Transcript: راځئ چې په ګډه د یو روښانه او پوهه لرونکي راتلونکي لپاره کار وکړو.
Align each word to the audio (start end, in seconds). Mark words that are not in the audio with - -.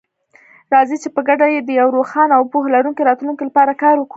راځئ 0.73 0.97
چې 1.03 1.09
په 1.15 1.21
ګډه 1.27 1.45
د 1.67 1.69
یو 1.79 1.87
روښانه 1.97 2.33
او 2.37 2.43
پوهه 2.51 2.69
لرونکي 2.75 3.01
راتلونکي 3.09 3.43
لپاره 3.49 3.73
کار 3.83 3.95
وکړو. 3.97 4.09